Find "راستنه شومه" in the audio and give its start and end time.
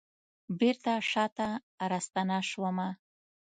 1.91-2.89